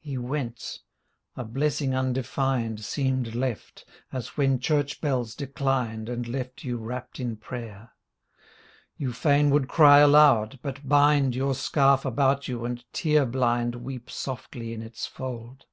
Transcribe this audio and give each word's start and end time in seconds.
He 0.00 0.18
went! 0.18 0.80
A 1.36 1.44
blessing 1.44 1.94
undefined 1.94 2.82
Seemed 2.84 3.36
left, 3.36 3.84
as 4.12 4.36
when 4.36 4.58
church 4.58 5.00
bells 5.00 5.36
declined 5.36 6.08
And 6.08 6.26
left 6.26 6.64
you 6.64 6.78
wrapt 6.78 7.20
in 7.20 7.36
prayer. 7.36 7.92
You 8.96 9.12
fain 9.12 9.50
would 9.50 9.68
cry 9.68 9.98
aloud— 9.98 10.58
^but 10.64 10.88
bind 10.88 11.36
Your 11.36 11.54
scarf 11.54 12.04
about 12.04 12.48
you 12.48 12.64
and 12.64 12.84
tear 12.92 13.24
blind 13.24 13.76
Weep 13.76 14.10
softly 14.10 14.72
in 14.72 14.82
its 14.82 15.06
fold. 15.06 15.64